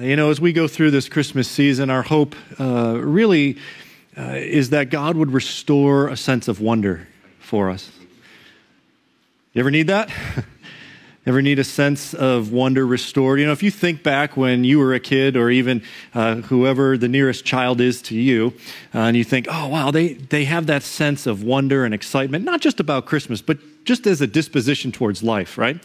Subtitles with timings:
[0.00, 3.58] You know, as we go through this Christmas season, our hope uh, really
[4.16, 7.06] uh, is that God would restore a sense of wonder
[7.38, 7.90] for us.
[9.52, 10.10] You ever need that?
[11.26, 13.40] Ever need a sense of wonder restored?
[13.40, 15.82] You know, if you think back when you were a kid or even
[16.14, 18.54] uh, whoever the nearest child is to you,
[18.94, 22.46] uh, and you think, oh, wow, they, they have that sense of wonder and excitement,
[22.46, 25.78] not just about Christmas, but just as a disposition towards life, right?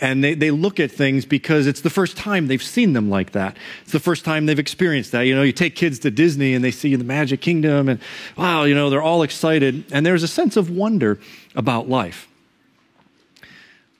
[0.00, 3.32] And they, they look at things because it's the first time they've seen them like
[3.32, 3.56] that.
[3.82, 5.22] It's the first time they've experienced that.
[5.22, 8.00] You know, you take kids to Disney and they see the Magic Kingdom and
[8.36, 9.84] wow, you know, they're all excited.
[9.90, 11.18] And there's a sense of wonder
[11.56, 12.28] about life.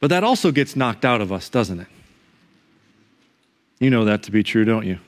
[0.01, 1.89] But that also gets knocked out of us, doesn't it?
[3.81, 4.99] You know that to be true, don't you?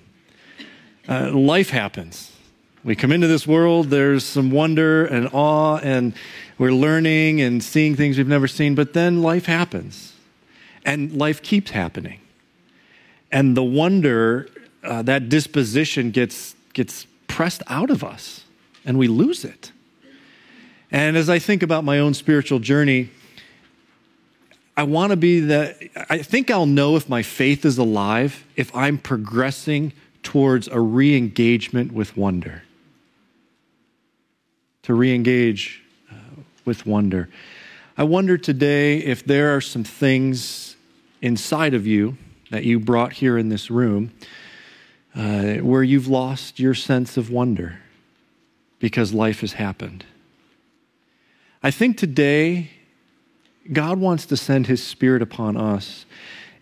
[1.08, 2.32] Uh, life happens.
[2.82, 6.14] We come into this world, there's some wonder and awe, and
[6.60, 10.12] we're learning and seeing things we've never seen, but then life happens.
[10.84, 12.20] And life keeps happening.
[13.32, 14.46] And the wonder,
[14.84, 18.44] uh, that disposition gets, gets pressed out of us,
[18.84, 19.72] and we lose it.
[20.90, 23.08] And as I think about my own spiritual journey,
[24.76, 28.74] I want to be the, I think I'll know if my faith is alive if
[28.76, 32.64] I'm progressing towards a re engagement with wonder.
[34.82, 35.79] To re engage
[36.64, 37.28] with wonder.
[37.96, 40.76] I wonder today if there are some things
[41.20, 42.16] inside of you
[42.50, 44.12] that you brought here in this room
[45.14, 47.80] uh, where you've lost your sense of wonder
[48.78, 50.04] because life has happened.
[51.62, 52.70] I think today
[53.72, 56.06] God wants to send his spirit upon us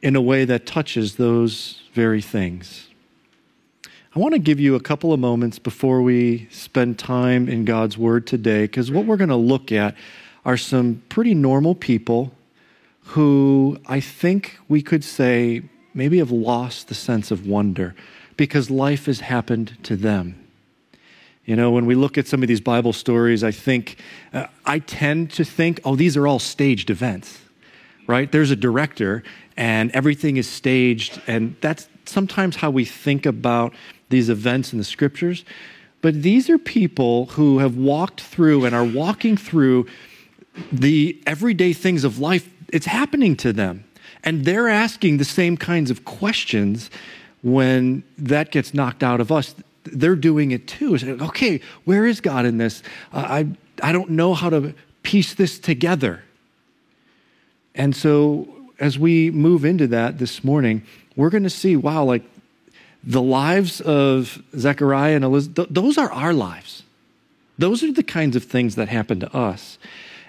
[0.03, 2.88] in a way that touches those very things.
[4.17, 7.99] I want to give you a couple of moments before we spend time in God's
[7.99, 9.95] Word today, because what we're going to look at
[10.47, 12.33] are some pretty normal people
[13.03, 17.95] who I think we could say maybe have lost the sense of wonder
[18.39, 20.43] because life has happened to them.
[21.45, 23.99] You know, when we look at some of these Bible stories, I think,
[24.33, 27.41] uh, I tend to think, oh, these are all staged events,
[28.07, 28.33] right?
[28.33, 29.23] There's a director
[29.57, 31.21] and everything is staged.
[31.27, 33.75] And that's sometimes how we think about
[34.09, 35.45] these events in the scriptures.
[36.01, 39.87] But these are people who have walked through and are walking through
[40.73, 42.49] the everyday things of life.
[42.73, 43.85] It's happening to them.
[44.25, 46.91] And they're asking the same kinds of questions
[47.43, 49.55] when that gets knocked out of us
[49.93, 50.97] they're doing it too.
[51.21, 52.83] Okay, where is God in this?
[53.13, 53.45] Uh,
[53.83, 56.23] I, I don't know how to piece this together.
[57.75, 58.49] And so,
[58.81, 60.83] as we move into that this morning,
[61.17, 62.23] we're going to see wow, like
[63.05, 66.83] the lives of Zechariah and Elizabeth, those are our lives.
[67.59, 69.79] Those are the kinds of things that happen to us.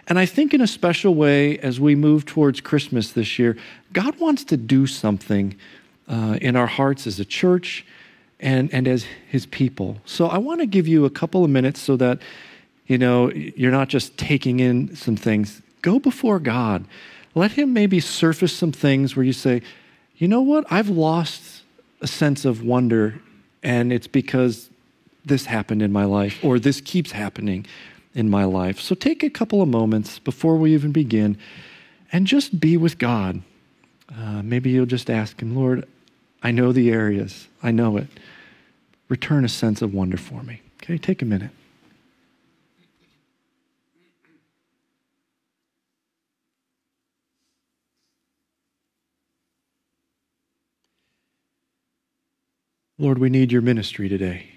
[0.07, 3.55] And I think, in a special way, as we move towards Christmas this year,
[3.93, 5.55] God wants to do something
[6.07, 7.85] uh, in our hearts as a church
[8.39, 9.97] and, and as his people.
[10.05, 12.19] So I want to give you a couple of minutes so that,
[12.87, 15.61] you know, you're not just taking in some things.
[15.83, 16.85] Go before God.
[17.35, 19.61] Let him maybe surface some things where you say,
[20.17, 20.65] you know what?
[20.71, 21.58] I've lost
[22.01, 23.19] a sense of wonder,
[23.63, 24.69] and it's because
[25.25, 27.65] this happened in my life, or this keeps happening
[28.13, 28.79] in my life.
[28.79, 31.37] So take a couple of moments before we even begin
[32.11, 33.41] and just be with God.
[34.11, 35.87] Uh, maybe you'll just ask Him, Lord,
[36.41, 38.07] I know the areas, I know it
[39.09, 40.61] return a sense of wonder for me.
[40.81, 41.51] Okay, take a minute.
[52.99, 54.47] Lord, we need your ministry today.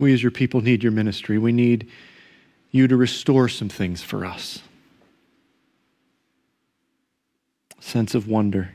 [0.00, 1.38] We as your people need your ministry.
[1.38, 1.88] We need
[2.70, 4.62] you to restore some things for us.
[7.80, 8.72] Sense of wonder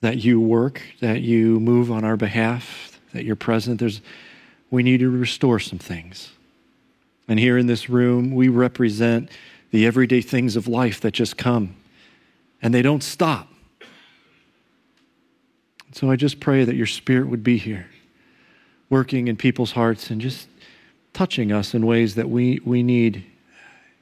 [0.00, 3.80] that you work, that you move on our behalf, that you're present.
[3.80, 4.00] There's,
[4.70, 6.30] we need to restore some things.
[7.28, 9.30] And here in this room, we represent
[9.70, 11.74] the everyday things of life that just come,
[12.62, 13.48] and they don't stop.
[15.92, 17.86] So I just pray that your spirit would be here,
[18.90, 20.48] working in people's hearts and just
[21.12, 23.24] touching us in ways that we, we need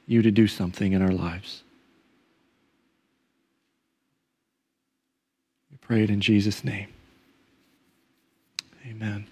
[0.05, 1.63] you to do something in our lives.
[5.71, 6.87] We pray it in Jesus' name.
[8.85, 9.25] Amen.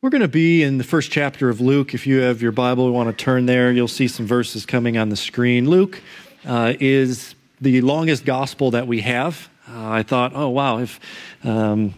[0.00, 1.94] We're going to be in the first chapter of Luke.
[1.94, 4.96] If you have your Bible, you want to turn there, you'll see some verses coming
[4.96, 5.68] on the screen.
[5.68, 6.02] Luke
[6.46, 9.48] uh, is the longest gospel that we have.
[9.68, 11.00] Uh, I thought, oh, wow, if.
[11.44, 11.94] Um,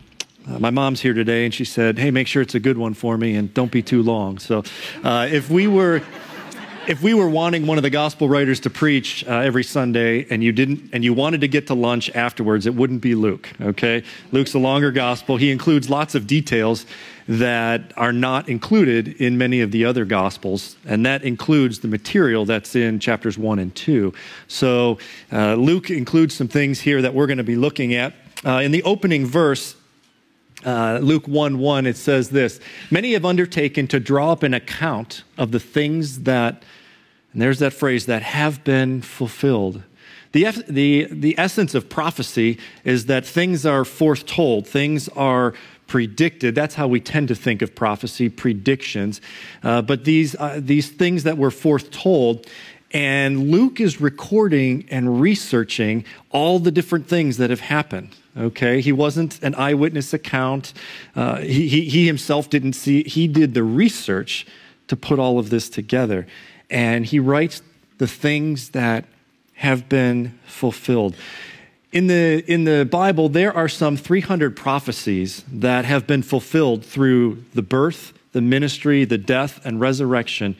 [0.46, 2.92] uh, my mom's here today, and she said, "Hey, make sure it's a good one
[2.92, 4.62] for me, and don't be too long." So,
[5.02, 6.02] uh, if we were
[6.86, 10.44] if we were wanting one of the gospel writers to preach uh, every Sunday and
[10.44, 14.02] you didn't and you wanted to get to lunch afterwards, it wouldn't be Luke, okay?
[14.32, 15.36] Luke's a longer gospel.
[15.36, 16.84] He includes lots of details
[17.26, 22.44] that are not included in many of the other gospels, and that includes the material
[22.44, 24.12] that's in chapters 1 and 2.
[24.46, 24.98] So
[25.32, 28.14] uh, Luke includes some things here that we're going to be looking at.
[28.44, 29.74] Uh, in the opening verse,
[30.64, 32.60] uh, Luke 1 1, it says this
[32.90, 36.62] Many have undertaken to draw up an account of the things that,
[37.32, 39.82] and there's that phrase, that have been fulfilled.
[40.32, 45.54] The, the, the essence of prophecy is that things are foretold, things are
[45.86, 46.54] predicted.
[46.54, 49.20] That's how we tend to think of prophecy, predictions.
[49.62, 52.46] Uh, but these, uh, these things that were foretold,
[52.92, 58.16] and Luke is recording and researching all the different things that have happened.
[58.36, 60.72] Okay, he wasn't an eyewitness account.
[61.14, 64.46] Uh, he, he, he himself didn't see, he did the research
[64.88, 66.26] to put all of this together.
[66.70, 67.62] And he writes
[67.98, 69.04] the things that
[69.54, 71.14] have been fulfilled.
[71.94, 77.44] In the, in the Bible, there are some 300 prophecies that have been fulfilled through
[77.54, 80.56] the birth, the ministry, the death, and resurrection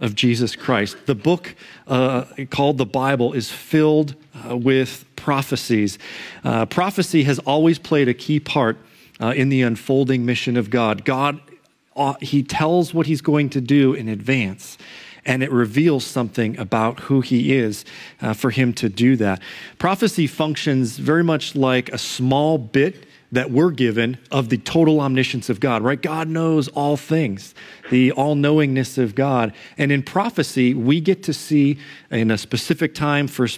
[0.00, 0.98] of Jesus Christ.
[1.06, 1.54] The book
[1.86, 5.98] uh, called the Bible is filled uh, with prophecies.
[6.44, 8.76] Uh, prophecy has always played a key part
[9.18, 11.06] uh, in the unfolding mission of God.
[11.06, 11.40] God,
[11.96, 14.76] uh, He tells what He's going to do in advance
[15.26, 17.84] and it reveals something about who he is
[18.22, 19.42] uh, for him to do that.
[19.78, 25.50] Prophecy functions very much like a small bit that we're given of the total omniscience
[25.50, 26.00] of God, right?
[26.00, 27.54] God knows all things,
[27.90, 29.52] the all knowingness of God.
[29.76, 31.78] And in prophecy, we get to see
[32.10, 33.48] in a specific time for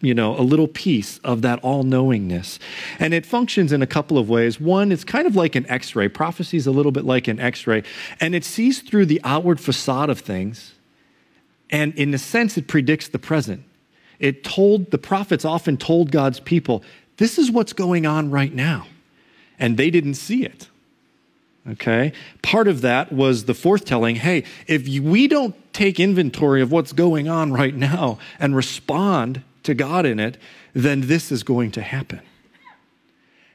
[0.00, 2.58] you know, a little piece of that all knowingness.
[2.98, 4.60] And it functions in a couple of ways.
[4.60, 6.08] One, it's kind of like an x ray.
[6.08, 7.82] Prophecy is a little bit like an x ray,
[8.20, 10.74] and it sees through the outward facade of things
[11.70, 13.64] and in a sense, it predicts the present.
[14.18, 16.82] It told, the prophets often told God's people,
[17.16, 18.86] this is what's going on right now.
[19.58, 20.68] And they didn't see it.
[21.68, 22.12] Okay?
[22.42, 27.28] Part of that was the forthtelling hey, if we don't take inventory of what's going
[27.28, 30.38] on right now and respond to God in it,
[30.72, 32.20] then this is going to happen.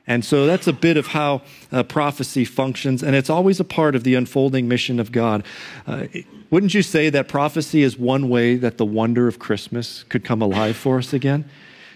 [0.07, 1.41] And so that's a bit of how
[1.71, 5.43] uh, prophecy functions, and it's always a part of the unfolding mission of God.
[5.87, 6.05] Uh,
[6.51, 10.41] wouldn't you say that prophecy is one way that the wonder of Christmas could come
[10.41, 11.49] alive for us again?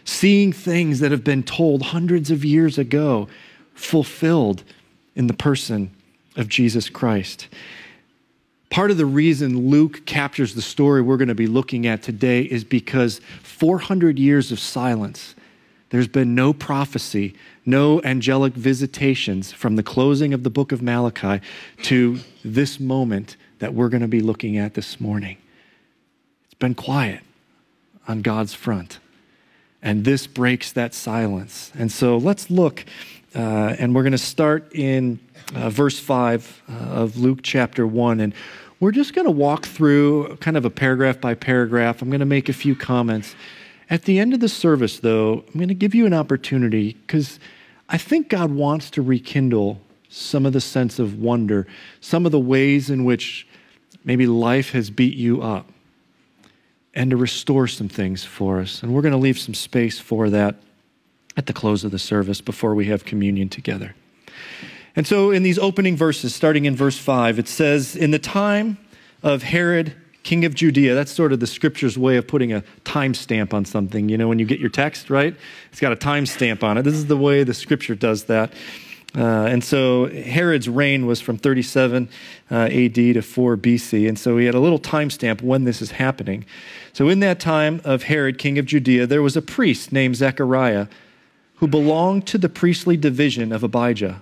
[0.06, 3.28] Seeing things that have been told hundreds of years ago
[3.76, 4.64] fulfilled
[5.16, 5.92] in the person
[6.36, 7.48] of Jesus Christ.
[8.72, 12.42] Part of the reason Luke captures the story we're going to be looking at today
[12.42, 15.36] is because 400 years of silence
[15.90, 17.36] there's been no prophecy,
[17.70, 21.42] no angelic visitations from the closing of the book of Malachi
[21.84, 25.38] to this moment that we're going to be looking at this morning.
[26.46, 27.22] It's been quiet
[28.08, 29.00] on God's front.
[29.82, 31.72] And this breaks that silence.
[31.78, 32.86] And so let's look,
[33.34, 35.20] uh, and we're going to start in
[35.56, 38.20] uh, verse 5 uh, of Luke chapter 1.
[38.20, 38.34] And
[38.80, 42.02] we're just going to walk through kind of a paragraph by paragraph.
[42.02, 43.36] I'm going to make a few comments.
[43.90, 47.40] At the end of the service, though, I'm going to give you an opportunity because
[47.90, 51.68] I think God wants to rekindle some of the sense of wonder,
[52.02, 53.48] some of the ways in which
[54.04, 55.70] maybe life has beat you up,
[56.94, 58.82] and to restore some things for us.
[58.84, 60.56] And we're going to leave some space for that
[61.36, 63.96] at the close of the service before we have communion together.
[64.96, 68.78] And so, in these opening verses, starting in verse 5, it says, In the time
[69.24, 70.96] of Herod king of Judea.
[70.96, 74.10] That's sort of the scripture's way of putting a timestamp on something.
[74.10, 75.36] You know, when you get your text, right?
[75.72, 76.84] It's got a timestamp on it.
[76.84, 78.54] This is the way the scripture does that.
[79.18, 82.10] Uh, and so Herod's reign was from 37
[82.52, 84.08] uh, AD to 4 BC.
[84.08, 86.46] And so he had a little timestamp when this is happening.
[86.94, 90.88] So in that time of Herod, king of Judea, there was a priest named Zechariah
[91.56, 94.22] who belonged to the priestly division of Abijah.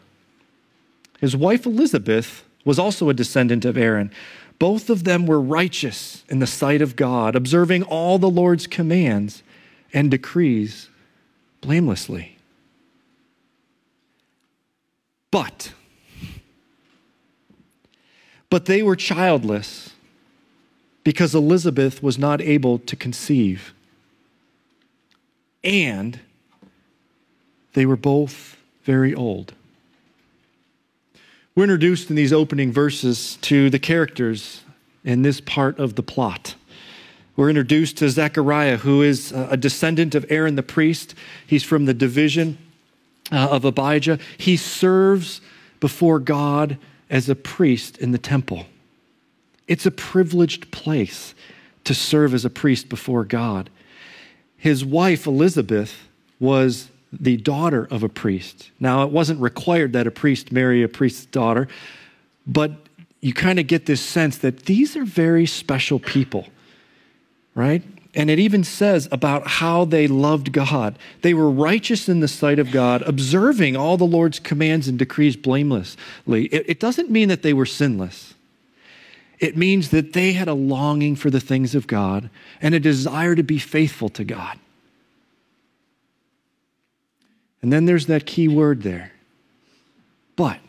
[1.19, 4.11] His wife Elizabeth was also a descendant of Aaron.
[4.59, 9.43] Both of them were righteous in the sight of God, observing all the Lord's commands
[9.93, 10.89] and decrees
[11.61, 12.37] blamelessly.
[15.29, 15.73] But,
[18.49, 19.91] but they were childless
[21.03, 23.73] because Elizabeth was not able to conceive.
[25.63, 26.19] And
[27.73, 29.53] they were both very old.
[31.57, 34.61] We're introduced in these opening verses to the characters
[35.03, 36.53] in this part of the plot.
[37.35, 41.15] We're introduced to Zechariah, who is a descendant of Aaron the priest.
[41.47, 42.59] He's from the division
[43.31, 44.19] uh, of Abijah.
[44.37, 45.41] He serves
[45.79, 46.77] before God
[47.09, 48.67] as a priest in the temple.
[49.67, 51.33] It's a privileged place
[51.85, 53.71] to serve as a priest before God.
[54.57, 56.07] His wife, Elizabeth,
[56.39, 58.71] was the daughter of a priest.
[58.79, 61.67] Now, it wasn't required that a priest marry a priest's daughter,
[62.45, 62.71] but
[63.21, 66.47] you kind of get this sense that these are very special people,
[67.55, 67.83] right?
[68.13, 70.97] And it even says about how they loved God.
[71.21, 75.35] They were righteous in the sight of God, observing all the Lord's commands and decrees
[75.35, 76.45] blamelessly.
[76.45, 78.33] It, it doesn't mean that they were sinless.
[79.39, 83.35] It means that they had a longing for the things of God and a desire
[83.35, 84.57] to be faithful to God.
[87.67, 89.11] And then there's that key word there.
[90.37, 90.59] But.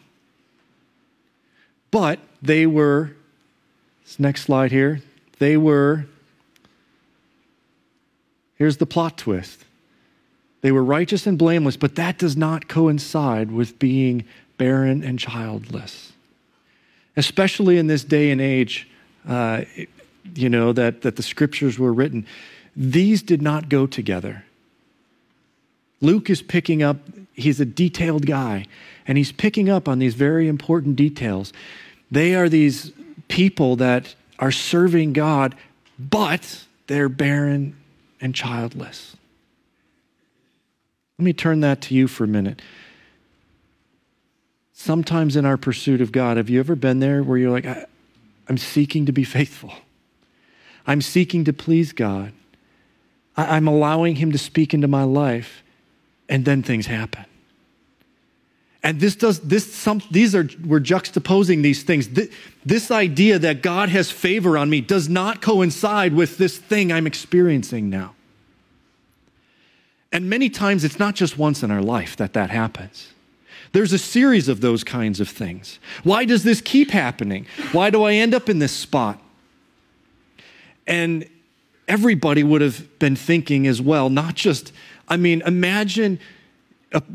[1.92, 3.12] But they were,
[4.02, 5.00] this next slide here,
[5.38, 6.06] they were,
[8.56, 9.64] here's the plot twist.
[10.60, 14.24] They were righteous and blameless, but that does not coincide with being
[14.56, 16.14] barren and childless.
[17.16, 18.88] Especially in this day and age,
[19.28, 19.62] uh,
[20.34, 22.26] you know, that, that the scriptures were written,
[22.74, 24.42] these did not go together.
[26.00, 26.98] Luke is picking up,
[27.32, 28.66] he's a detailed guy,
[29.06, 31.52] and he's picking up on these very important details.
[32.10, 32.92] They are these
[33.28, 35.54] people that are serving God,
[35.98, 37.76] but they're barren
[38.20, 39.16] and childless.
[41.18, 42.62] Let me turn that to you for a minute.
[44.72, 47.66] Sometimes in our pursuit of God, have you ever been there where you're like,
[48.48, 49.72] I'm seeking to be faithful?
[50.86, 52.32] I'm seeking to please God.
[53.36, 55.62] I'm allowing Him to speak into my life
[56.28, 57.24] and then things happen.
[58.82, 62.08] And this does this some these are we're juxtaposing these things.
[62.08, 62.30] This,
[62.64, 67.06] this idea that God has favor on me does not coincide with this thing I'm
[67.06, 68.14] experiencing now.
[70.12, 73.08] And many times it's not just once in our life that that happens.
[73.72, 75.78] There's a series of those kinds of things.
[76.02, 77.46] Why does this keep happening?
[77.72, 79.20] Why do I end up in this spot?
[80.86, 81.28] And
[81.86, 84.72] everybody would have been thinking as well, not just
[85.08, 86.20] I mean, imagine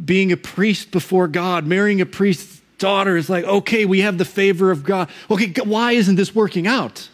[0.06, 4.26] being a priest before God, marrying a priest's daughter is like, okay, we have the
[4.26, 5.10] favor of God.
[5.30, 7.10] Okay, why isn't this working out?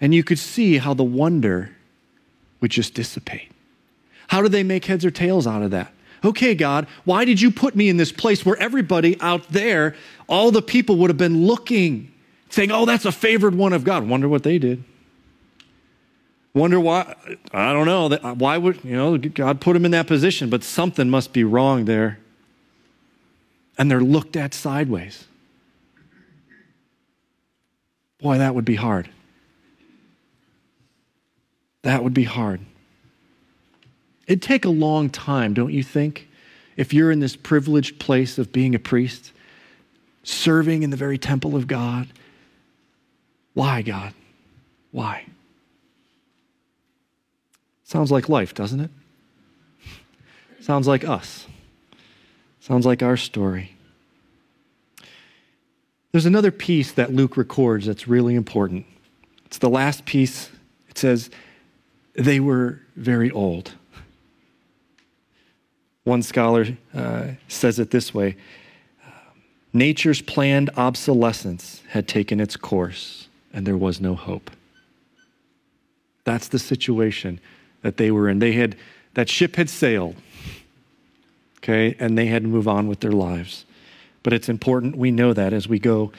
[0.00, 1.70] And you could see how the wonder
[2.60, 3.50] would just dissipate.
[4.28, 5.92] How do they make heads or tails out of that?
[6.24, 9.94] Okay, God, why did you put me in this place where everybody out there,
[10.26, 12.10] all the people would have been looking,
[12.48, 14.08] saying, oh, that's a favored one of God?
[14.08, 14.82] Wonder what they did.
[16.54, 17.16] Wonder why,
[17.52, 20.62] I don't know, uh, why would, you know, God put him in that position, but
[20.62, 22.20] something must be wrong there.
[23.76, 25.26] And they're looked at sideways.
[28.20, 29.10] Boy, that would be hard.
[31.82, 32.60] That would be hard.
[34.28, 36.28] It'd take a long time, don't you think,
[36.76, 39.32] if you're in this privileged place of being a priest,
[40.22, 42.08] serving in the very temple of God?
[43.54, 44.14] Why, God?
[44.92, 45.26] Why?
[47.94, 48.90] Sounds like life, doesn't it?
[50.60, 51.46] Sounds like us.
[52.58, 53.76] Sounds like our story.
[56.10, 58.84] There's another piece that Luke records that's really important.
[59.46, 60.50] It's the last piece.
[60.88, 61.30] It says,
[62.14, 63.74] they were very old.
[66.02, 68.36] One scholar uh, says it this way
[69.72, 74.50] Nature's planned obsolescence had taken its course, and there was no hope.
[76.24, 77.38] That's the situation
[77.84, 78.38] that they were in.
[78.38, 78.76] They had,
[79.12, 80.16] that ship had sailed,
[81.58, 83.66] okay, and they had to move on with their lives.
[84.22, 86.10] But it's important we know that as we go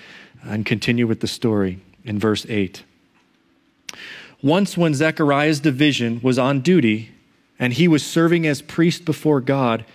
[0.44, 2.84] and continue with the story in verse 8.
[4.44, 7.10] Once, when Zechariah's division was on duty
[7.58, 9.86] and he was serving as priest before God,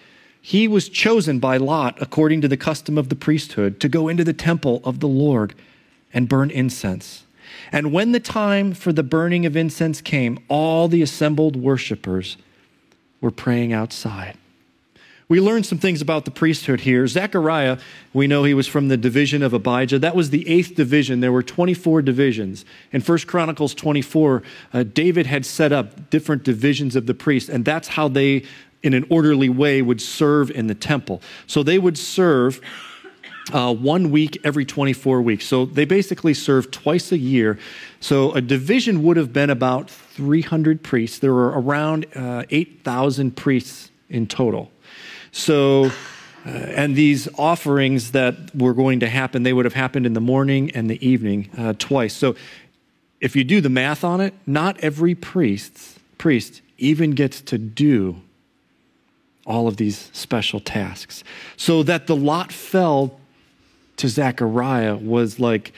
[0.43, 4.25] he was chosen by Lot, according to the custom of the priesthood, to go into
[4.25, 5.55] the temple of the Lord
[6.13, 7.23] and burn incense.
[7.73, 12.37] And when the time for the burning of incense came, all the assembled worshippers
[13.21, 14.37] were praying outside.
[15.31, 17.07] We learned some things about the priesthood here.
[17.07, 17.79] Zechariah,
[18.13, 20.01] we know he was from the division of Abijah.
[20.01, 21.21] That was the eighth division.
[21.21, 22.65] There were 24 divisions.
[22.91, 24.43] In 1 Chronicles 24,
[24.73, 28.43] uh, David had set up different divisions of the priests, and that's how they,
[28.83, 31.23] in an orderly way, would serve in the temple.
[31.47, 32.61] So they would serve
[33.53, 35.47] uh, one week every 24 weeks.
[35.47, 37.59] So they basically serve twice a year.
[38.01, 41.19] So a division would have been about 300 priests.
[41.19, 44.71] There were around uh, 8,000 priests in total.
[45.33, 45.91] So,
[46.45, 50.21] uh, and these offerings that were going to happen, they would have happened in the
[50.21, 52.15] morning and the evening uh, twice.
[52.15, 52.35] So
[53.21, 58.17] if you do the math on it, not every priest, priest even gets to do
[59.47, 61.23] all of these special tasks.
[61.57, 63.20] So that the lot fell
[64.01, 65.73] to Zechariah was like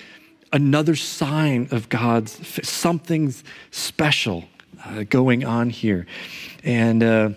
[0.52, 4.44] another sign of God's something's special
[4.84, 6.06] uh, going on here.
[6.62, 7.30] And uh,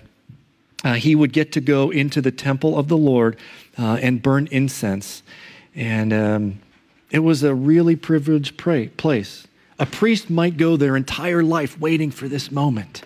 [0.83, 3.37] uh, he would get to go into the temple of the Lord
[3.79, 5.23] uh, and burn incense.
[5.73, 6.59] And um,
[7.09, 9.47] it was a really privileged pray- place.
[9.79, 13.03] A priest might go their entire life waiting for this moment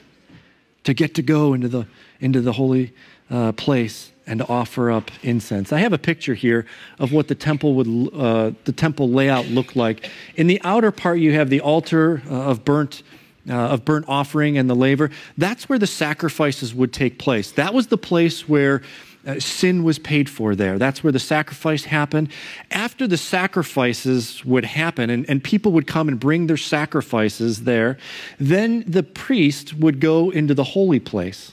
[0.83, 1.87] to get to go into the,
[2.19, 2.93] into the holy
[3.29, 5.73] uh, place and offer up incense.
[5.73, 6.65] I have a picture here
[6.99, 10.09] of what the temple would uh, the temple layout looked like.
[10.35, 13.03] In the outer part, you have the altar uh, of burnt
[13.49, 15.09] uh, of burnt offering and the laver.
[15.37, 17.51] That's where the sacrifices would take place.
[17.53, 18.83] That was the place where
[19.25, 20.77] uh, sin was paid for there.
[20.77, 22.31] That's where the sacrifice happened.
[22.71, 27.97] After the sacrifices would happen, and, and people would come and bring their sacrifices there,
[28.39, 31.51] then the priest would go into the holy place.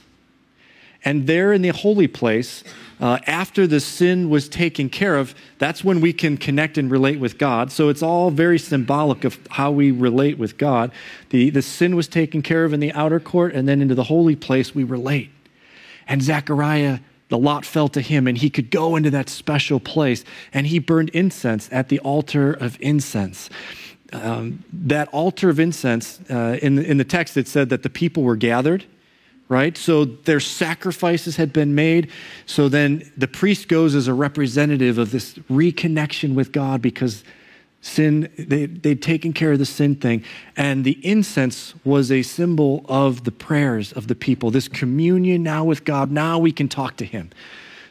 [1.07, 2.65] And there in the holy place,
[2.99, 7.17] uh, after the sin was taken care of, that's when we can connect and relate
[7.17, 7.71] with God.
[7.71, 10.91] So it's all very symbolic of how we relate with God.
[11.29, 14.03] The, the sin was taken care of in the outer court, and then into the
[14.03, 15.29] holy place we relate.
[16.09, 16.99] And Zechariah,
[17.29, 20.77] the lot fell to him, and he could go into that special place, and he
[20.77, 23.49] burned incense at the altar of incense.
[24.11, 28.23] Um, that altar of incense, uh, in, in the text, it said that the people
[28.23, 28.83] were gathered
[29.49, 29.77] right?
[29.77, 32.11] So their sacrifices had been made.
[32.45, 37.23] So then the priest goes as a representative of this reconnection with God because
[37.81, 40.23] sin, they, they'd taken care of the sin thing.
[40.55, 45.63] And the incense was a symbol of the prayers of the people, this communion now
[45.63, 46.11] with God.
[46.11, 47.29] Now we can talk to Him.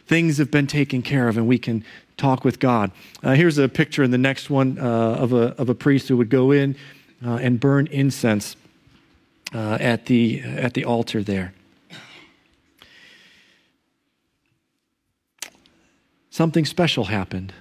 [0.07, 1.85] Things have been taken care of, and we can
[2.17, 2.93] talk with God.
[3.23, 6.17] Uh, here's a picture in the next one uh, of, a, of a priest who
[6.17, 6.77] would go in
[7.25, 8.57] uh, and burn incense
[9.55, 11.53] uh, at, the, at the altar there.
[16.31, 17.55] Something special happened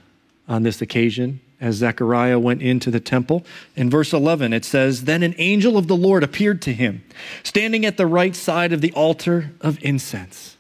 [0.48, 3.46] on this occasion as Zechariah went into the temple.
[3.76, 7.04] In verse 11, it says, Then an angel of the Lord appeared to him,
[7.44, 10.58] standing at the right side of the altar of incense.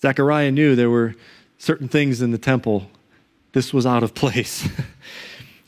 [0.00, 1.16] Zechariah knew there were
[1.58, 2.88] certain things in the temple.
[3.52, 4.68] This was out of place.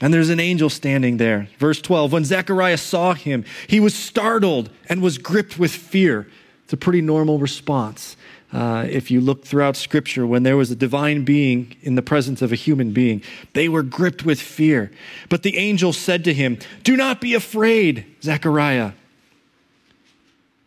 [0.01, 1.49] And there's an angel standing there.
[1.59, 6.27] Verse 12 When Zechariah saw him, he was startled and was gripped with fear.
[6.65, 8.17] It's a pretty normal response.
[8.53, 12.43] Uh, if you look throughout Scripture, when there was a divine being in the presence
[12.43, 14.91] of a human being, they were gripped with fear.
[15.29, 18.93] But the angel said to him, Do not be afraid, Zechariah.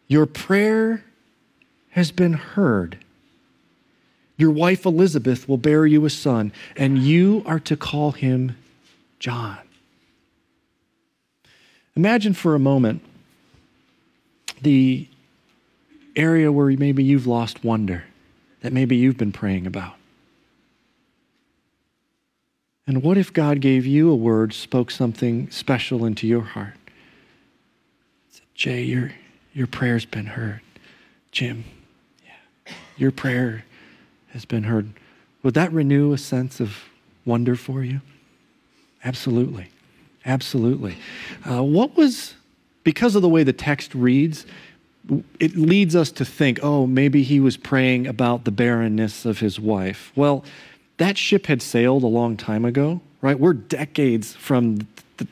[0.08, 1.04] Your prayer
[1.89, 2.98] has been heard.
[4.38, 8.56] Your wife Elizabeth will bear you a son, and you are to call him
[9.23, 9.57] John.
[11.95, 13.01] Imagine for a moment
[14.62, 15.07] the
[16.13, 18.03] area where maybe you've lost wonder,
[18.63, 19.93] that maybe you've been praying about.
[22.86, 26.75] And what if God gave you a word, spoke something special into your heart?
[28.29, 29.13] Said, Jay, your,
[29.53, 30.59] your prayer's been heard.
[31.31, 31.63] Jim,
[32.25, 33.63] yeah, your prayer
[34.33, 34.91] has been heard.
[35.43, 36.83] Would that renew a sense of
[37.23, 38.01] wonder for you?
[39.03, 39.69] Absolutely.
[40.25, 40.97] Absolutely.
[41.49, 42.35] Uh, what was,
[42.83, 44.45] because of the way the text reads,
[45.39, 49.59] it leads us to think, oh, maybe he was praying about the barrenness of his
[49.59, 50.13] wife.
[50.15, 50.45] Well,
[50.97, 53.37] that ship had sailed a long time ago, right?
[53.37, 54.87] We're decades from
[55.17, 55.27] the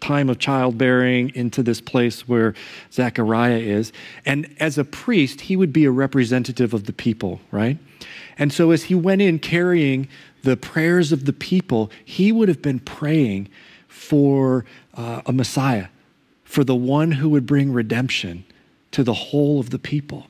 [0.00, 2.54] time of childbearing into this place where
[2.92, 3.92] Zechariah is.
[4.26, 7.78] And as a priest, he would be a representative of the people, right?
[8.36, 10.08] And so as he went in carrying
[10.46, 13.48] the prayers of the people, he would have been praying
[13.88, 15.88] for uh, a Messiah,
[16.44, 18.44] for the one who would bring redemption
[18.92, 20.28] to the whole of the people.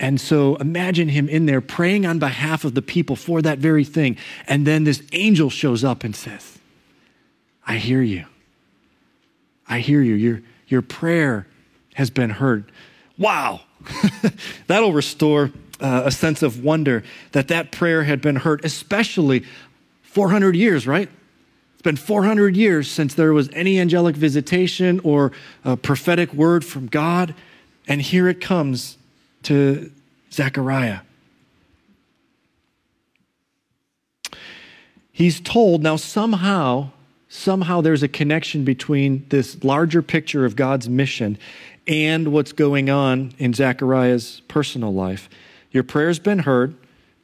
[0.00, 3.84] And so imagine him in there praying on behalf of the people for that very
[3.84, 4.16] thing.
[4.48, 6.58] And then this angel shows up and says,
[7.64, 8.26] I hear you.
[9.68, 10.14] I hear you.
[10.14, 11.46] Your, your prayer
[11.94, 12.72] has been heard.
[13.16, 13.60] Wow.
[14.66, 19.44] That'll restore uh, a sense of wonder that that prayer had been heard, especially
[20.02, 21.08] 400 years, right?
[21.74, 25.32] It's been 400 years since there was any angelic visitation or
[25.64, 27.34] a prophetic word from God.
[27.88, 28.96] And here it comes
[29.44, 29.90] to
[30.30, 31.00] Zechariah.
[35.10, 36.90] He's told now somehow,
[37.28, 41.36] somehow there's a connection between this larger picture of God's mission
[41.88, 45.28] and what's going on in Zechariah's personal life.
[45.72, 46.76] Your prayer's been heard,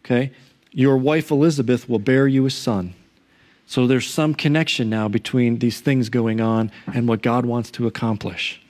[0.05, 0.33] okay?
[0.73, 2.95] Your wife Elizabeth will bear you a son.
[3.67, 7.87] So there's some connection now between these things going on and what God wants to
[7.87, 8.61] accomplish.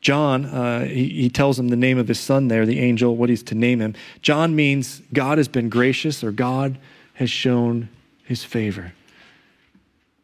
[0.00, 3.28] John, uh, he, he, tells him the name of his son there, the angel, what
[3.28, 3.94] he's to name him.
[4.22, 6.78] John means God has been gracious or God
[7.14, 7.88] has shown
[8.22, 8.92] his favor.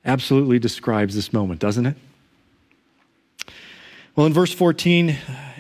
[0.05, 1.97] Absolutely describes this moment, doesn't it?
[4.15, 5.17] Well, in verse 14,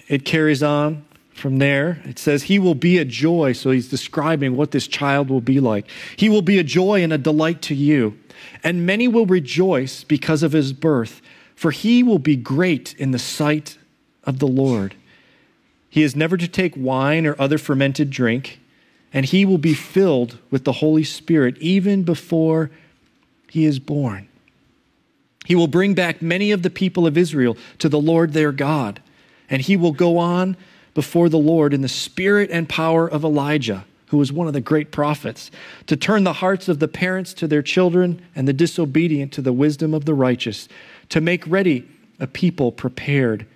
[0.06, 2.00] it carries on from there.
[2.04, 3.52] It says, He will be a joy.
[3.52, 5.86] So he's describing what this child will be like.
[6.16, 8.18] He will be a joy and a delight to you,
[8.62, 11.20] and many will rejoice because of his birth,
[11.54, 13.78] for he will be great in the sight
[14.24, 14.94] of the Lord.
[15.90, 18.60] He is never to take wine or other fermented drink,
[19.12, 22.70] and he will be filled with the Holy Spirit even before
[23.48, 24.28] he is born.
[25.44, 29.00] He will bring back many of the people of Israel to the Lord their God,
[29.48, 30.56] and he will go on
[30.94, 34.60] before the Lord in the spirit and power of Elijah, who was one of the
[34.60, 35.50] great prophets,
[35.86, 39.52] to turn the hearts of the parents to their children and the disobedient to the
[39.52, 40.68] wisdom of the righteous,
[41.08, 41.86] to make ready
[42.20, 43.46] a people prepared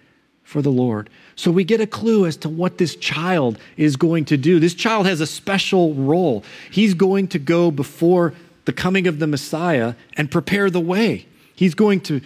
[0.42, 1.10] for the Lord.
[1.36, 4.58] So we get a clue as to what this child is going to do.
[4.58, 6.42] This child has a special role.
[6.70, 11.26] He's going to go before the coming of the Messiah and prepare the way.
[11.54, 12.20] He's going to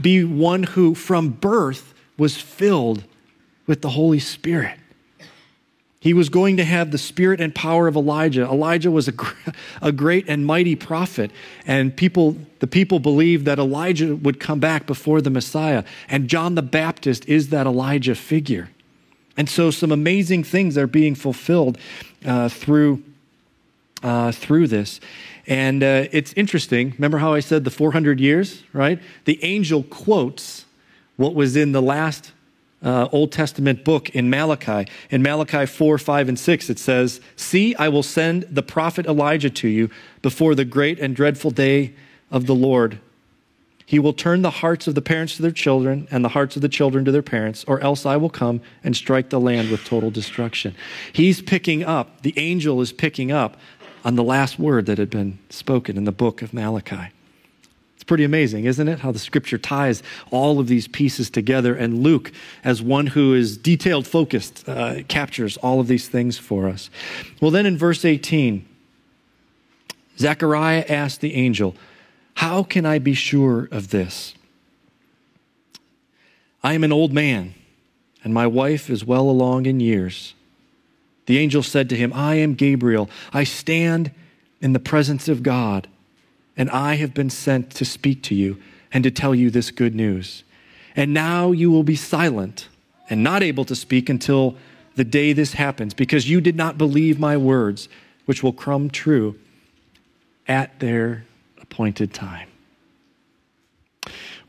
[0.00, 3.04] be one who, from birth, was filled
[3.66, 4.78] with the Holy Spirit.
[6.06, 8.42] He was going to have the spirit and power of Elijah.
[8.42, 9.14] Elijah was a,
[9.82, 11.32] a great and mighty prophet,
[11.66, 15.82] and people, the people believed that Elijah would come back before the Messiah.
[16.08, 18.70] And John the Baptist is that Elijah figure.
[19.36, 21.76] And so, some amazing things are being fulfilled
[22.24, 23.02] uh, through,
[24.02, 25.00] uh, through this.
[25.46, 26.92] And uh, it's interesting.
[26.92, 29.00] Remember how I said the 400 years, right?
[29.24, 30.66] The angel quotes
[31.16, 32.32] what was in the last
[32.82, 34.90] uh, Old Testament book in Malachi.
[35.10, 39.50] In Malachi 4, 5, and 6, it says, See, I will send the prophet Elijah
[39.50, 39.90] to you
[40.22, 41.94] before the great and dreadful day
[42.30, 43.00] of the Lord.
[43.86, 46.62] He will turn the hearts of the parents to their children and the hearts of
[46.62, 49.84] the children to their parents, or else I will come and strike the land with
[49.84, 50.74] total destruction.
[51.12, 53.56] He's picking up, the angel is picking up
[54.04, 57.12] on the last word that had been spoken in the book of Malachi
[58.06, 59.00] pretty amazing, isn't it?
[59.00, 61.74] How the scripture ties all of these pieces together.
[61.74, 62.32] And Luke,
[62.64, 66.88] as one who is detailed focused, uh, captures all of these things for us.
[67.40, 68.66] Well, then in verse 18,
[70.18, 71.74] Zechariah asked the angel,
[72.34, 74.34] How can I be sure of this?
[76.62, 77.54] I am an old man,
[78.24, 80.34] and my wife is well along in years.
[81.26, 83.10] The angel said to him, I am Gabriel.
[83.32, 84.12] I stand
[84.60, 85.88] in the presence of God
[86.56, 88.58] and I have been sent to speak to you
[88.92, 90.42] and to tell you this good news.
[90.94, 92.68] And now you will be silent
[93.10, 94.56] and not able to speak until
[94.94, 97.88] the day this happens, because you did not believe my words,
[98.24, 99.38] which will come true
[100.48, 101.26] at their
[101.60, 102.48] appointed time.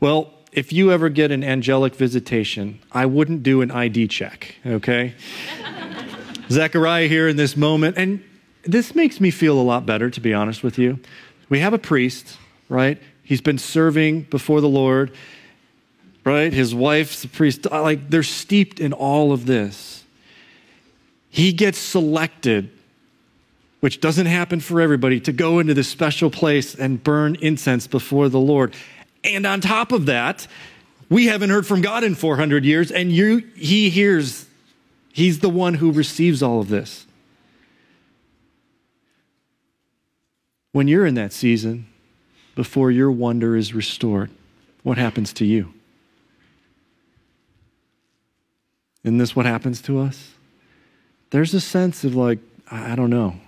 [0.00, 5.14] Well, if you ever get an angelic visitation, I wouldn't do an ID check, okay?
[6.50, 8.24] Zechariah here in this moment, and
[8.62, 10.98] this makes me feel a lot better, to be honest with you.
[11.48, 12.36] We have a priest,
[12.68, 13.00] right?
[13.22, 15.12] He's been serving before the Lord,
[16.24, 16.52] right?
[16.52, 17.70] His wife's a priest.
[17.70, 20.04] Like they're steeped in all of this.
[21.30, 22.70] He gets selected,
[23.80, 28.28] which doesn't happen for everybody, to go into this special place and burn incense before
[28.28, 28.74] the Lord.
[29.24, 30.46] And on top of that,
[31.08, 34.46] we haven't heard from God in 400 years, and you, he hears,
[35.12, 37.06] he's the one who receives all of this.
[40.78, 41.88] When you're in that season,
[42.54, 44.30] before your wonder is restored,
[44.84, 45.74] what happens to you?
[49.02, 50.34] Isn't this what happens to us?
[51.30, 52.38] There's a sense of like,
[52.70, 53.40] I don't know.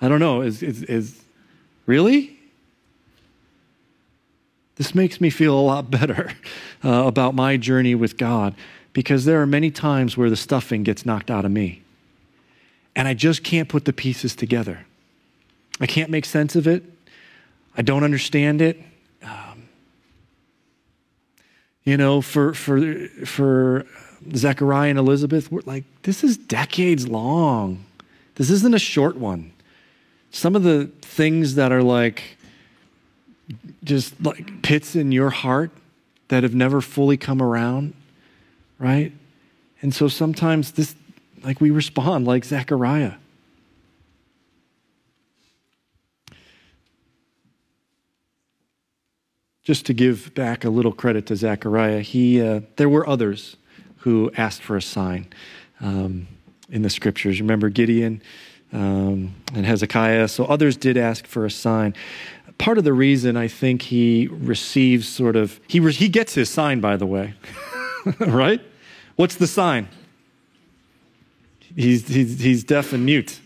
[0.00, 0.42] I don't know.
[0.42, 1.24] Is, is, is
[1.86, 2.38] really?
[4.76, 6.34] This makes me feel a lot better
[6.84, 8.54] uh, about my journey with God
[8.92, 11.82] because there are many times where the stuffing gets knocked out of me.
[12.94, 14.86] And I just can't put the pieces together.
[15.82, 16.84] I can't make sense of it.
[17.76, 18.80] I don't understand it.
[19.20, 19.68] Um,
[21.82, 23.84] you know, for for for
[24.36, 27.84] Zechariah and Elizabeth, we're like, this is decades long.
[28.36, 29.52] This isn't a short one.
[30.30, 32.36] Some of the things that are like
[33.82, 35.72] just like pits in your heart
[36.28, 37.92] that have never fully come around,
[38.78, 39.12] right?
[39.82, 40.94] And so sometimes this,
[41.42, 43.14] like we respond like Zechariah.
[49.62, 53.56] Just to give back a little credit to Zechariah, he, uh, there were others
[53.98, 55.26] who asked for a sign
[55.80, 56.26] um,
[56.68, 57.40] in the scriptures.
[57.40, 58.22] Remember Gideon
[58.72, 60.28] um, and Hezekiah?
[60.28, 61.94] So others did ask for a sign.
[62.58, 66.50] Part of the reason I think he receives sort of, he, re- he gets his
[66.50, 67.34] sign, by the way,
[68.18, 68.60] right?
[69.16, 69.88] What's the sign?
[71.76, 73.40] He's, he's, he's deaf and mute.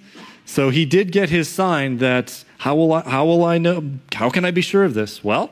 [0.46, 3.90] So he did get his sign that How will I, how will I know?
[4.14, 5.22] How can I be sure of this?
[5.22, 5.50] Well,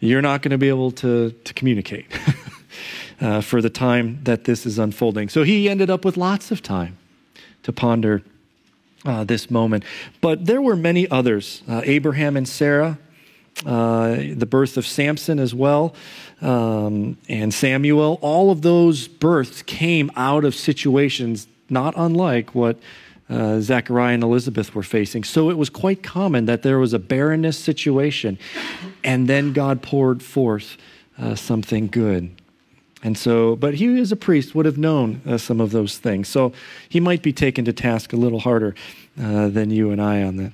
[0.00, 2.06] you're not going to be able to, to communicate
[3.20, 5.28] uh, for the time that this is unfolding.
[5.28, 6.96] So he ended up with lots of time
[7.62, 8.22] to ponder
[9.04, 9.84] uh, this moment.
[10.20, 12.98] But there were many others uh, Abraham and Sarah,
[13.66, 15.94] uh, the birth of Samson as well,
[16.40, 18.18] um, and Samuel.
[18.22, 22.78] All of those births came out of situations not unlike what
[23.30, 25.24] uh, Zechariah and Elizabeth were facing.
[25.24, 28.38] So it was quite common that there was a barrenness situation,
[29.04, 30.76] and then God poured forth
[31.18, 32.30] uh, something good.
[33.02, 36.28] And so, but he as a priest would have known uh, some of those things.
[36.28, 36.52] So
[36.88, 38.74] he might be taken to task a little harder
[39.20, 40.52] uh, than you and I on that.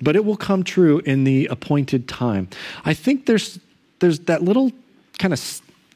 [0.00, 2.48] But it will come true in the appointed time.
[2.84, 3.58] I think there's
[3.98, 4.70] there's that little
[5.18, 5.38] kind of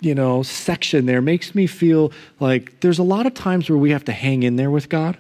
[0.01, 3.91] you know, section there makes me feel like there's a lot of times where we
[3.91, 5.19] have to hang in there with God,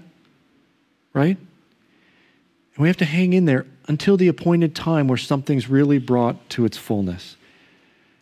[1.13, 1.37] right?
[1.37, 6.49] And we have to hang in there until the appointed time where something's really brought
[6.51, 7.37] to its fullness.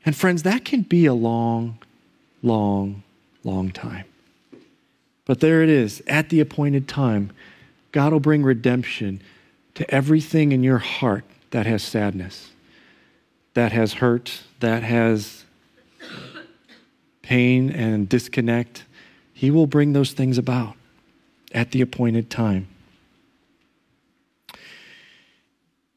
[0.04, 1.78] And friends, that can be a long,
[2.42, 3.02] long,
[3.44, 4.04] long time.
[5.26, 6.02] But there it is.
[6.06, 7.30] At the appointed time,
[7.92, 9.20] God will bring redemption
[9.74, 12.50] to everything in your heart that has sadness,
[13.54, 15.44] that has hurt, that has
[17.28, 18.84] pain and disconnect,
[19.34, 20.74] He will bring those things about
[21.52, 22.68] at the appointed time.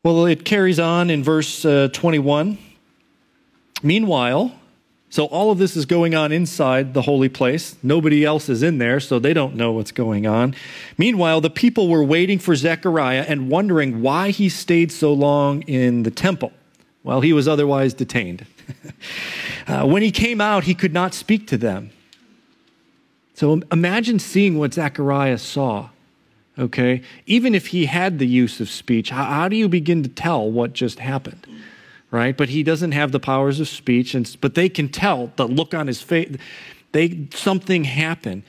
[0.04, 2.58] Well, it carries on in verse uh, 21.
[3.82, 4.52] Meanwhile,
[5.10, 7.78] so all of this is going on inside the holy place.
[7.82, 10.54] Nobody else is in there, so they don't know what's going on.
[10.98, 16.04] Meanwhile, the people were waiting for Zechariah and wondering why he stayed so long in
[16.04, 16.52] the temple
[17.04, 18.46] while he was otherwise detained.
[19.68, 21.92] Uh, when he came out, he could not speak to them.
[23.34, 25.90] So imagine seeing what Zechariah saw.
[26.60, 27.02] Okay?
[27.26, 30.50] Even if he had the use of speech, how, how do you begin to tell
[30.50, 31.48] what just happened?
[32.12, 32.36] Right?
[32.36, 35.74] But he doesn't have the powers of speech, and, but they can tell the look
[35.74, 36.36] on his face.
[36.92, 38.44] They, something happened.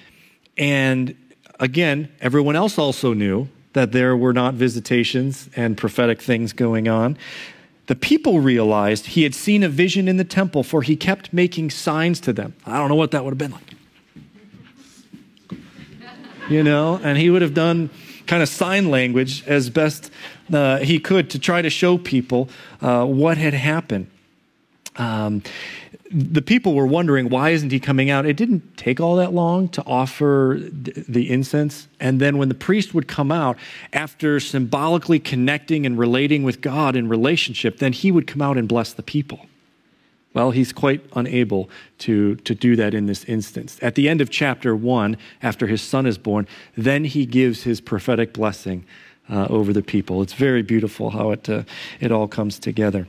[0.58, 1.16] And
[1.60, 7.16] again, everyone else also knew that there were not visitations and prophetic things going on.
[7.92, 11.68] The people realized he had seen a vision in the temple, for he kept making
[11.68, 12.54] signs to them.
[12.64, 13.74] I don't know what that would have been like.
[16.48, 17.90] You know, and he would have done
[18.26, 20.10] kind of sign language as best
[20.50, 22.48] uh, he could to try to show people
[22.80, 24.06] uh, what had happened.
[24.96, 25.42] Um,
[26.12, 28.26] the people were wondering why isn't he coming out?
[28.26, 31.88] It didn't take all that long to offer the incense.
[32.00, 33.56] And then when the priest would come out
[33.92, 38.68] after symbolically connecting and relating with god in relationship then he would come out and
[38.68, 39.46] bless the people.
[40.34, 43.78] Well he's quite unable to, to do that in this instance.
[43.80, 46.46] At the end of chapter 1 after his son is born
[46.76, 48.84] then he gives his prophetic blessing
[49.30, 50.20] uh, over the people.
[50.20, 51.62] It's very beautiful how it, uh,
[52.00, 53.06] it all comes together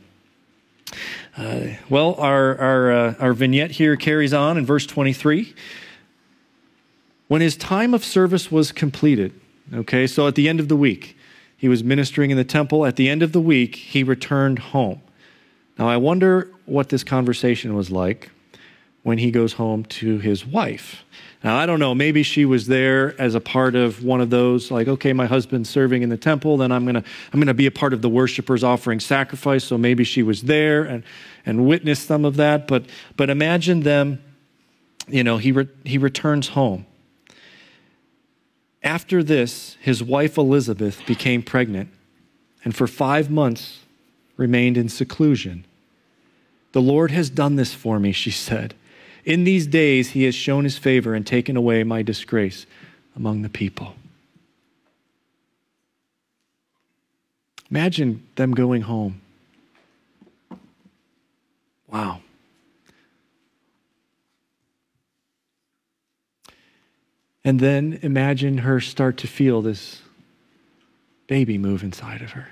[1.37, 5.53] uh, well, our, our, uh, our vignette here carries on in verse 23.
[7.27, 9.33] When his time of service was completed,
[9.73, 11.17] okay, so at the end of the week,
[11.57, 12.85] he was ministering in the temple.
[12.85, 15.01] At the end of the week, he returned home.
[15.79, 18.29] Now, I wonder what this conversation was like
[19.01, 21.03] when he goes home to his wife.
[21.43, 24.71] Now, I don't know, maybe she was there as a part of one of those,
[24.71, 27.03] like, okay, my husband's serving in the temple, then I'm to
[27.33, 29.65] I'm to be a part of the worshipers offering sacrifice.
[29.65, 31.03] So maybe she was there and,
[31.45, 32.65] and witnessed some of that.
[32.65, 32.85] But,
[33.17, 34.23] but imagine them,
[35.09, 36.85] you know, he, re, he returns home.
[38.81, 41.89] After this, his wife Elizabeth became pregnant
[42.63, 43.79] and for five months
[44.37, 45.65] remained in seclusion.
[46.71, 48.75] The Lord has done this for me, she said.
[49.25, 52.65] In these days, he has shown his favor and taken away my disgrace
[53.15, 53.95] among the people.
[57.69, 59.21] Imagine them going home.
[61.87, 62.21] Wow.
[67.45, 70.01] And then imagine her start to feel this
[71.27, 72.47] baby move inside of her,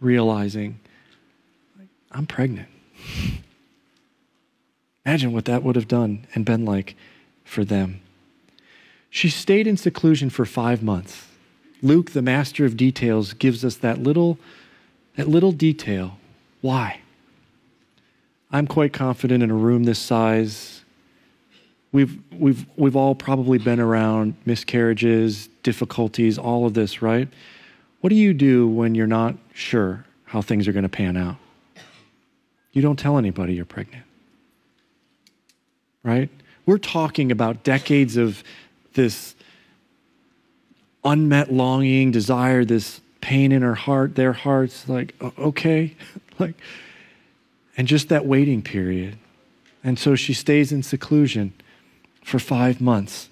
[0.00, 0.80] realizing,
[2.10, 2.68] I'm pregnant.
[5.08, 6.94] Imagine what that would have done and been like
[7.42, 8.02] for them.
[9.08, 11.28] She stayed in seclusion for five months.
[11.80, 14.38] Luke, the master of details, gives us that little,
[15.16, 16.18] that little detail.
[16.60, 17.00] Why?
[18.52, 20.82] I'm quite confident in a room this size,
[21.90, 27.28] we've, we've, we've all probably been around miscarriages, difficulties, all of this, right?
[28.02, 31.36] What do you do when you're not sure how things are going to pan out?
[32.72, 34.04] You don't tell anybody you're pregnant
[36.02, 36.30] right?
[36.66, 38.42] We're talking about decades of
[38.94, 39.34] this
[41.04, 45.94] unmet longing, desire, this pain in her heart, their hearts, like, okay,
[46.38, 46.54] like,
[47.76, 49.18] and just that waiting period.
[49.84, 51.52] And so she stays in seclusion
[52.24, 53.28] for five months.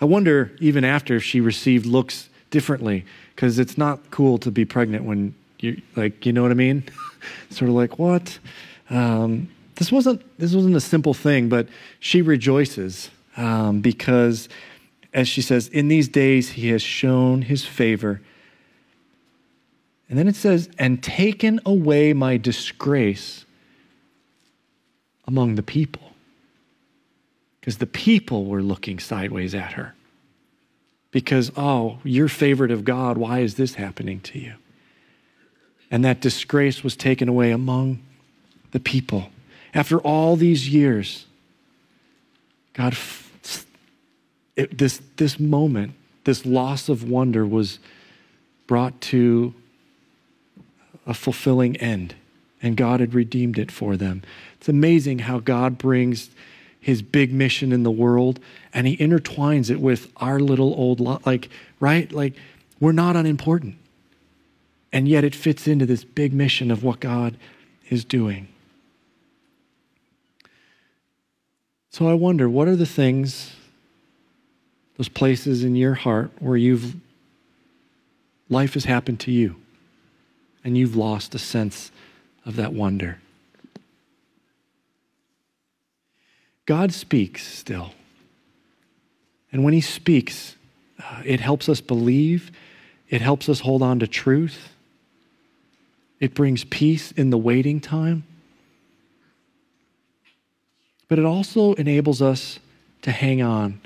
[0.00, 5.04] I wonder, even after she received looks differently, because it's not cool to be pregnant
[5.04, 6.84] when you like, you know what I mean?
[7.50, 8.38] sort of like, what?
[8.90, 11.68] Um, this wasn't this wasn't a simple thing, but
[12.00, 14.48] she rejoices um, because,
[15.12, 18.20] as she says, in these days he has shown his favor.
[20.08, 23.44] And then it says, and taken away my disgrace
[25.26, 26.02] among the people.
[27.60, 29.94] Because the people were looking sideways at her.
[31.10, 33.18] Because, oh, you're favored of God.
[33.18, 34.54] Why is this happening to you?
[35.90, 38.00] And that disgrace was taken away among
[38.70, 39.30] the people.
[39.76, 41.26] After all these years,
[42.72, 42.96] God,
[44.56, 45.92] it, this, this moment,
[46.24, 47.78] this loss of wonder was
[48.66, 49.52] brought to
[51.06, 52.14] a fulfilling end,
[52.62, 54.22] and God had redeemed it for them.
[54.56, 56.30] It's amazing how God brings
[56.80, 58.40] his big mission in the world
[58.72, 62.32] and he intertwines it with our little old lo- like right like
[62.78, 63.74] we're not unimportant
[64.92, 67.36] and yet it fits into this big mission of what God
[67.90, 68.46] is doing
[71.96, 73.54] so i wonder what are the things
[74.96, 76.96] those places in your heart where you've
[78.48, 79.56] life has happened to you
[80.64, 81.90] and you've lost a sense
[82.44, 83.18] of that wonder
[86.66, 87.92] God speaks still.
[89.52, 90.56] And when He speaks,
[91.02, 92.50] uh, it helps us believe,
[93.08, 94.72] it helps us hold on to truth,
[96.18, 98.24] it brings peace in the waiting time.
[101.08, 102.58] But it also enables us
[103.02, 103.80] to hang on,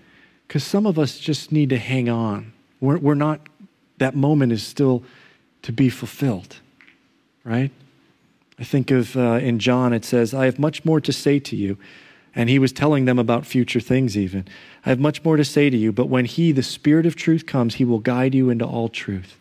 [0.47, 2.53] because some of us just need to hang on.
[2.81, 3.41] We're, we're not,
[3.99, 5.03] that moment is still
[5.63, 6.57] to be fulfilled,
[7.45, 7.71] right?
[8.59, 11.57] I think of uh, in John, it says, I have much more to say to
[11.57, 11.77] you
[12.35, 14.47] and he was telling them about future things, even.
[14.87, 17.47] I have much more to say to you, but when he, the Spirit of truth,
[17.47, 19.37] comes, he will guide you into all truth.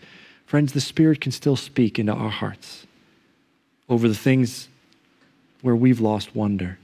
[0.46, 2.88] Friends, the Spirit can still speak into our hearts
[3.88, 4.70] over the things
[5.62, 6.80] where we've lost wonder.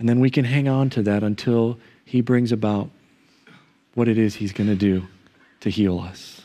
[0.00, 2.88] And then we can hang on to that until he brings about
[3.94, 5.06] what it is he's going to do
[5.60, 6.40] to heal us.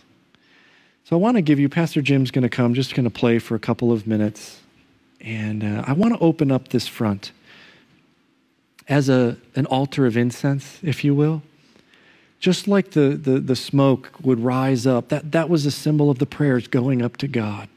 [1.05, 3.39] So I want to give you, Pastor Jim's going to come, just going to play
[3.39, 4.59] for a couple of minutes.
[5.21, 7.31] And uh, I want to open up this front
[8.89, 11.41] as a, an altar of incense, if you will.
[12.41, 16.19] Just like the, the, the smoke would rise up, that, that was a symbol of
[16.19, 17.69] the prayers going up to God.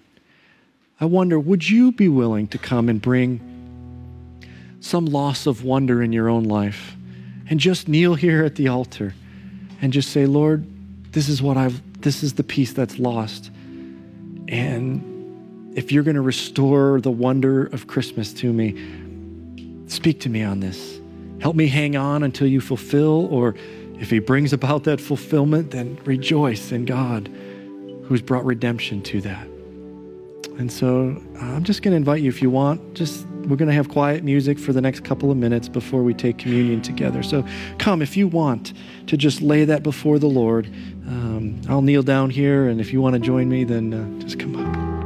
[1.00, 3.57] I wonder, would you be willing to come and bring
[4.80, 6.96] some loss of wonder in your own life
[7.50, 9.14] and just kneel here at the altar
[9.80, 10.66] and just say, Lord,
[11.12, 13.50] this is what I've, this is the peace that's lost.
[14.48, 20.42] And if you're going to restore the wonder of Christmas to me, speak to me
[20.42, 21.00] on this.
[21.40, 23.54] Help me hang on until you fulfill, or
[24.00, 27.30] if He brings about that fulfillment, then rejoice in God
[28.04, 29.46] who's brought redemption to that.
[30.58, 33.68] And so uh, I'm just going to invite you, if you want, just we're going
[33.68, 37.22] to have quiet music for the next couple of minutes before we take communion together.
[37.22, 37.44] So
[37.78, 38.72] come if you want
[39.06, 40.66] to just lay that before the Lord.
[41.06, 44.38] Um, I'll kneel down here, and if you want to join me, then uh, just
[44.38, 44.97] come up.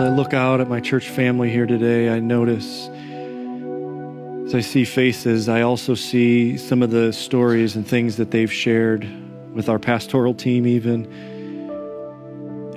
[0.00, 2.88] As I look out at my church family here today, I notice
[4.46, 8.50] as I see faces, I also see some of the stories and things that they've
[8.50, 9.06] shared
[9.54, 11.06] with our pastoral team, even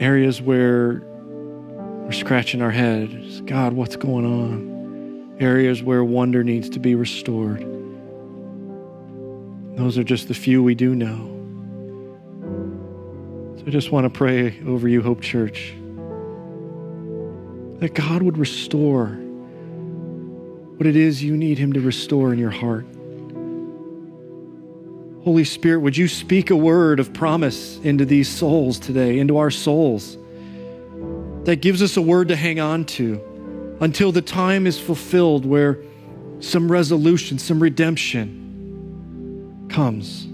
[0.01, 3.39] areas where we're scratching our heads.
[3.41, 5.37] God, what's going on?
[5.39, 7.61] Areas where wonder needs to be restored.
[9.77, 11.29] Those are just the few we do know.
[13.59, 15.73] So I just want to pray over you, Hope Church,
[17.83, 19.07] that God would restore
[20.77, 22.85] what it is you need Him to restore in your heart.
[25.25, 29.51] Holy Spirit, would you speak a word of promise into these souls today, into our
[29.51, 30.17] souls,
[31.43, 33.21] that gives us a word to hang on to
[33.81, 35.77] until the time is fulfilled where
[36.39, 40.29] some resolution, some redemption comes.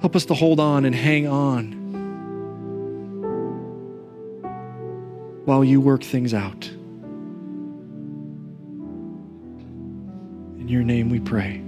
[0.00, 1.83] Help us to hold on and hang on
[5.54, 6.66] while you work things out.
[10.58, 11.62] In your name we pray.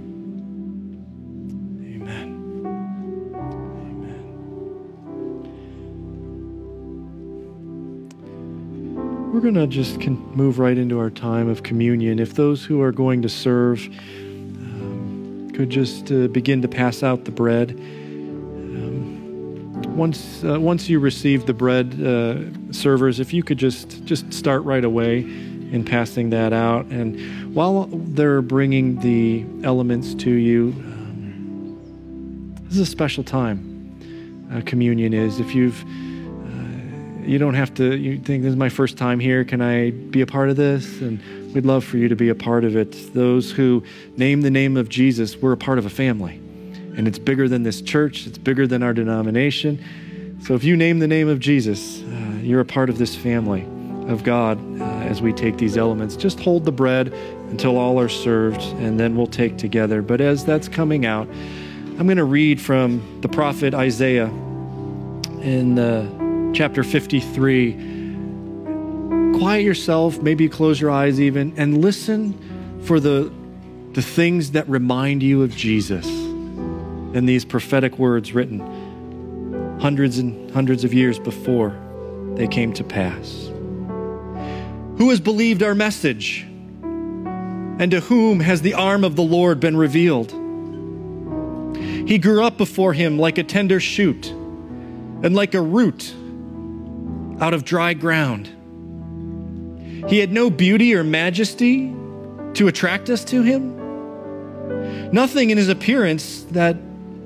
[1.85, 2.65] Amen.
[3.87, 4.11] Amen.
[9.31, 12.19] We're going to just move right into our time of communion.
[12.19, 17.23] If those who are going to serve um, could just uh, begin to pass out
[17.23, 17.71] the bread.
[17.71, 22.39] Um, once, uh, once you receive the bread, uh,
[22.71, 26.85] servers, if you could just just start right away in passing that out.
[26.85, 33.75] And while they're bringing the elements to you, um, this is a special time.
[34.53, 35.39] Uh, communion is.
[35.39, 37.97] If you've, uh, you don't have to.
[37.97, 39.43] You think this is my first time here.
[39.43, 41.01] Can I be a part of this?
[41.01, 41.19] And
[41.53, 43.13] we'd love for you to be a part of it.
[43.13, 43.83] Those who
[44.15, 46.39] name the name of Jesus, we're a part of a family,
[46.95, 48.25] and it's bigger than this church.
[48.25, 49.83] It's bigger than our denomination.
[50.43, 52.05] So if you name the name of Jesus, uh,
[52.47, 53.63] you're a part of this family
[54.07, 56.15] of God uh, as we take these elements.
[56.15, 57.13] Just hold the bread
[57.49, 60.01] until all are served, and then we'll take together.
[60.01, 64.27] But as that's coming out, I'm going to read from the prophet Isaiah
[65.41, 67.73] in uh, chapter 53.
[69.39, 73.29] Quiet yourself, maybe close your eyes even, and listen for the,
[73.91, 78.61] the things that remind you of Jesus and these prophetic words written
[79.81, 81.77] hundreds and hundreds of years before
[82.37, 83.49] they came to pass.
[84.97, 86.43] Who has believed our message?
[87.79, 90.31] And to whom has the arm of the Lord been revealed?
[92.07, 96.13] He grew up before him like a tender shoot and like a root
[97.39, 98.47] out of dry ground.
[100.07, 101.93] He had no beauty or majesty
[102.53, 106.77] to attract us to him, nothing in his appearance that,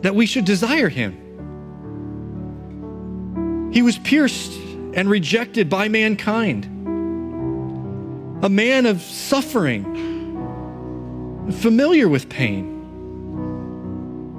[0.04, 1.18] that we should desire him.
[3.72, 4.61] He was pierced
[4.94, 6.66] and rejected by mankind
[8.44, 9.86] a man of suffering,
[11.62, 12.80] familiar with pain,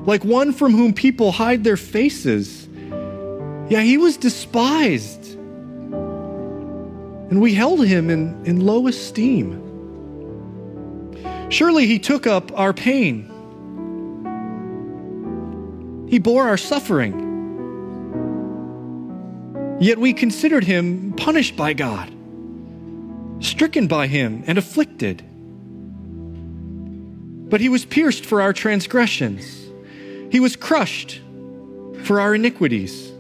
[0.05, 2.66] like one from whom people hide their faces.
[3.68, 5.36] Yeah, he was despised,
[7.30, 9.61] and we held him in, in low esteem.
[11.48, 13.28] Surely he took up our pain,
[16.09, 17.21] he bore our suffering.
[19.83, 22.11] Yet we considered him punished by God
[23.45, 25.22] stricken by him and afflicted.
[27.51, 29.66] But he was pierced for our transgressions,
[30.30, 31.20] he was crushed
[32.05, 33.11] for our iniquities.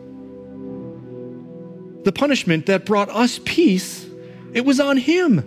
[2.04, 4.06] The punishment that brought us peace,
[4.54, 5.38] it was on him.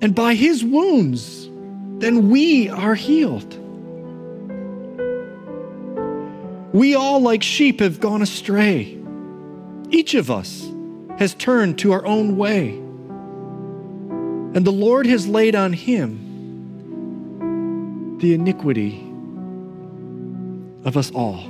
[0.00, 1.48] And by his wounds,
[1.98, 3.61] then we are healed.
[6.72, 8.98] We all, like sheep, have gone astray.
[9.90, 10.70] Each of us
[11.18, 12.70] has turned to our own way.
[14.54, 16.30] And the Lord has laid on him
[18.18, 19.00] the iniquity
[20.84, 21.48] of us all.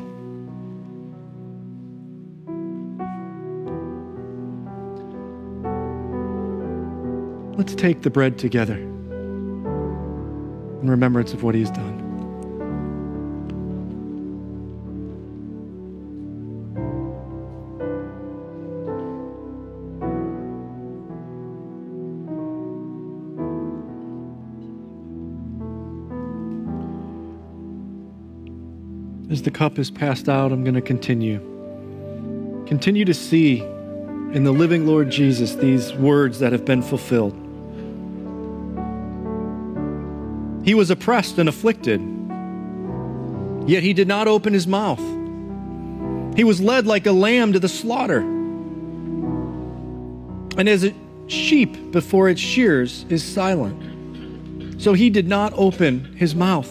[7.57, 8.91] Let's take the bread together in
[10.83, 12.02] remembrance of what he has done.
[29.33, 31.39] As the cup is passed out, I'm going to continue.
[32.67, 37.33] Continue to see in the living Lord Jesus these words that have been fulfilled.
[40.67, 42.03] He was oppressed and afflicted,
[43.67, 45.01] yet he did not open his mouth.
[46.37, 48.19] He was led like a lamb to the slaughter.
[50.59, 50.93] And as a
[51.29, 56.71] sheep before its shears is silent, so he did not open his mouth.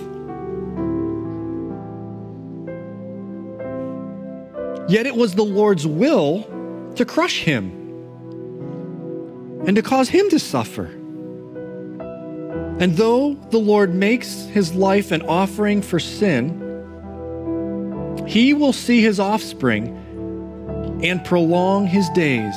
[4.87, 6.47] Yet it was the Lord's will
[6.95, 7.77] to crush him
[9.65, 10.85] and to cause him to suffer.
[12.79, 16.57] And though the Lord makes his life an offering for sin,
[18.27, 19.97] he will see his offspring
[21.03, 22.55] and prolong his days.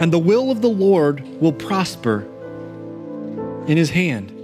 [0.00, 2.28] And the will of the Lord will prosper
[3.66, 4.34] in his hand.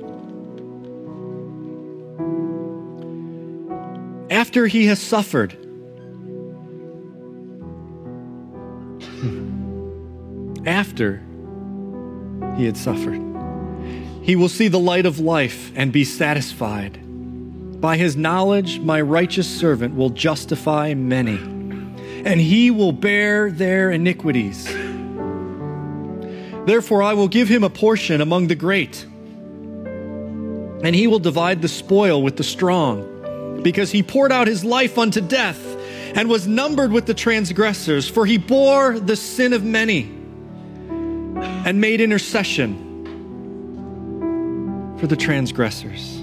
[4.30, 5.63] After he has suffered,
[10.66, 11.22] after
[12.56, 13.20] he had suffered.
[14.22, 16.98] He will see the light of life and be satisfied.
[17.80, 21.36] By his knowledge, my righteous servant will justify many,
[22.24, 24.64] and he will bear their iniquities.
[26.64, 31.68] Therefore, I will give him a portion among the great, and he will divide the
[31.68, 35.60] spoil with the strong, because he poured out his life unto death
[36.16, 40.23] and was numbered with the transgressors, for he bore the sin of many
[41.64, 42.76] and made intercession
[44.98, 46.20] for the transgressors.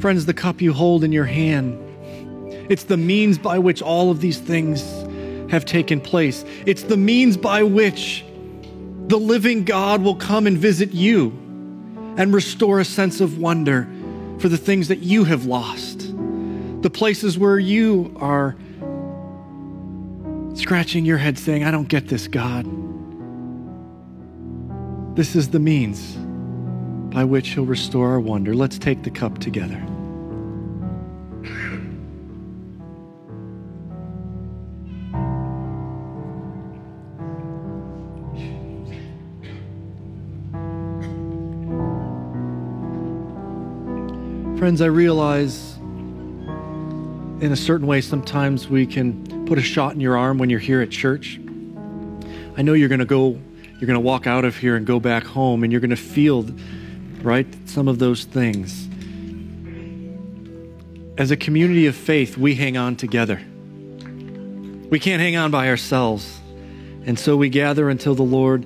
[0.00, 1.78] Friends, the cup you hold in your hand,
[2.70, 4.82] it's the means by which all of these things
[5.50, 6.44] have taken place.
[6.66, 8.22] It's the means by which
[9.06, 11.28] the living God will come and visit you
[12.18, 13.88] and restore a sense of wonder
[14.40, 16.03] for the things that you have lost
[16.84, 18.54] the places where you are
[20.54, 22.66] scratching your head saying, I don't get this, God.
[25.16, 26.14] This is the means
[27.14, 28.54] by which He'll restore our wonder.
[28.54, 29.82] Let's take the cup together.
[44.58, 45.73] Friends, I realize
[47.44, 50.58] in a certain way, sometimes we can put a shot in your arm when you're
[50.58, 51.38] here at church.
[52.56, 53.38] I know you're going to go,
[53.78, 55.96] you're going to walk out of here and go back home, and you're going to
[55.96, 56.46] feel,
[57.20, 58.88] right, some of those things.
[61.18, 63.38] As a community of faith, we hang on together.
[64.88, 66.40] We can't hang on by ourselves.
[67.04, 68.64] And so we gather until the Lord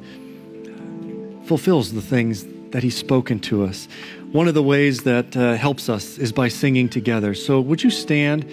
[1.47, 3.89] fulfills the things that He's spoken to us.
[4.33, 7.33] One of the ways that uh, helps us is by singing together.
[7.33, 8.45] So, would you stand?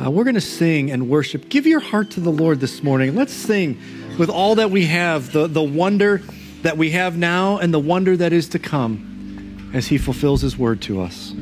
[0.00, 1.48] Uh, we're going to sing and worship.
[1.48, 3.14] Give your heart to the Lord this morning.
[3.14, 3.78] Let's sing
[4.18, 6.20] with all that we have the, the wonder
[6.62, 10.58] that we have now and the wonder that is to come as He fulfills His
[10.58, 11.32] word to us.